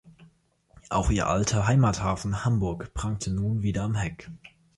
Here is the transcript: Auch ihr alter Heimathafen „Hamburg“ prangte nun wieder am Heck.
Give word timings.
Auch 0.89 1.11
ihr 1.11 1.27
alter 1.27 1.67
Heimathafen 1.67 2.43
„Hamburg“ 2.43 2.91
prangte 2.95 3.29
nun 3.31 3.61
wieder 3.61 3.83
am 3.83 3.93
Heck. 3.93 4.31